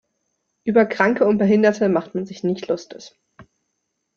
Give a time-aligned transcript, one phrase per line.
[0.63, 3.13] Über Kranke und Behinderte macht man sich nicht lustig.